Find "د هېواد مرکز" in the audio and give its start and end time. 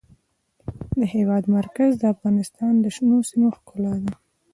0.99-1.91